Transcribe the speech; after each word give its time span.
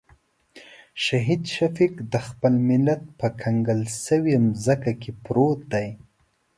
شهید 1.03 1.41
شفیق 1.55 1.93
د 2.13 2.15
خپل 2.27 2.53
ملت 2.69 3.01
په 3.19 3.27
کنګال 3.41 3.81
شوې 4.05 4.35
ځمکه 4.65 4.91
کې 5.01 5.11
پروت 5.23 5.59
دی. 5.73 5.87